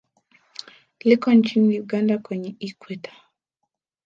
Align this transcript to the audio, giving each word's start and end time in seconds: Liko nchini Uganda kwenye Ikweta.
Liko 1.03 1.33
nchini 1.33 1.79
Uganda 1.81 2.17
kwenye 2.17 2.55
Ikweta. 2.59 3.11